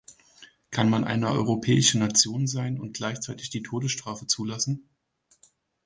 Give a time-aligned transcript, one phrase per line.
[0.71, 4.89] Kann man eine europäische Nation sein und gleichzeitig die Todesstrafe zulassen?